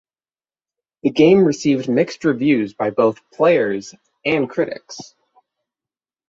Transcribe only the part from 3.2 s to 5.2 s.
players and critics.